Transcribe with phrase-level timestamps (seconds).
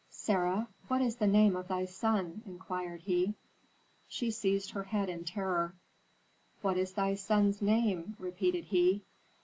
[0.09, 3.35] "Sarah, what is the name of thy son?" inquired he.
[4.09, 5.75] She seized her head in terror.
[6.63, 9.03] "What is thy son's name?" repeated he.